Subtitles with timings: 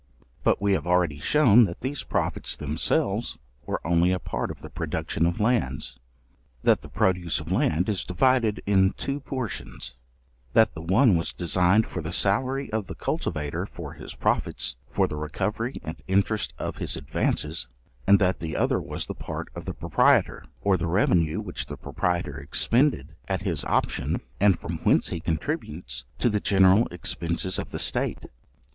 [0.43, 4.69] But we have already shewn that these profits themselves were only a part of the
[4.71, 5.99] production of lands;
[6.63, 9.93] that the produce of land is divided in two portions;
[10.53, 15.07] that the one was designed for the salary of the cultivator, for his profits, for
[15.07, 17.67] the recovery and interest of his advances;
[18.07, 21.77] and that the other was the part of the proprietor, or the revenue which the
[21.77, 27.69] proprietor expended at his option, and from whence he contributes to the general expences of
[27.69, 28.25] the state.